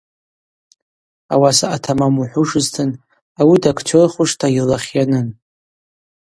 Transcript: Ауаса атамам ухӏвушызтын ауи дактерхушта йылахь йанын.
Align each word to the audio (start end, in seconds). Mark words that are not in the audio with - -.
Ауаса 1.33 1.67
атамам 1.75 2.15
ухӏвушызтын 2.23 2.89
ауи 3.39 3.57
дактерхушта 3.63 4.47
йылахь 4.55 4.89
йанын. 4.95 5.27